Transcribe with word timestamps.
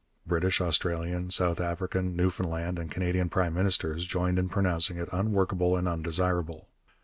British, 0.25 0.59
Australian, 0.61 1.29
South 1.29 1.61
African, 1.61 2.15
Newfoundland, 2.15 2.79
and 2.79 2.89
Canadian 2.89 3.29
prime 3.29 3.53
ministers 3.53 4.03
joined 4.03 4.39
in 4.39 4.49
pronouncing 4.49 4.97
it 4.97 5.07
unworkable 5.11 5.77
and 5.77 5.87
undesirable. 5.87 6.67